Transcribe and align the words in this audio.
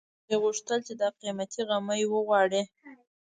دوی 0.27 0.37
غوښتل 0.43 0.79
چې 0.87 0.93
دا 1.01 1.09
قيمتي 1.19 1.61
غمی 1.69 2.03
وغواړي 2.07 2.61